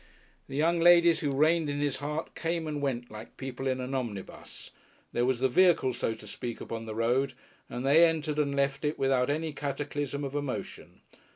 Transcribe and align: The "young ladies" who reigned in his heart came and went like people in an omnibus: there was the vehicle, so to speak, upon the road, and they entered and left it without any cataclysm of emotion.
The 0.47 0.55
"young 0.55 0.79
ladies" 0.79 1.19
who 1.19 1.29
reigned 1.29 1.69
in 1.69 1.79
his 1.79 1.97
heart 1.97 2.33
came 2.33 2.65
and 2.65 2.81
went 2.81 3.11
like 3.11 3.37
people 3.37 3.67
in 3.67 3.79
an 3.79 3.93
omnibus: 3.93 4.71
there 5.13 5.25
was 5.27 5.41
the 5.41 5.47
vehicle, 5.47 5.93
so 5.93 6.15
to 6.15 6.25
speak, 6.25 6.59
upon 6.59 6.87
the 6.87 6.95
road, 6.95 7.35
and 7.69 7.85
they 7.85 8.03
entered 8.05 8.39
and 8.39 8.55
left 8.55 8.83
it 8.83 8.97
without 8.97 9.29
any 9.29 9.53
cataclysm 9.53 10.23
of 10.23 10.33
emotion. 10.33 11.01